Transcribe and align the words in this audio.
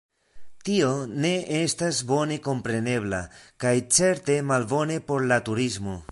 Tio 0.67 0.87
ne 1.25 1.33
estas 1.57 1.99
bone 2.11 2.37
komprenebla 2.47 3.19
kaj 3.65 3.73
certe 3.99 4.39
malbone 4.53 4.97
por 5.13 5.29
la 5.33 5.39
turismo. 5.51 5.99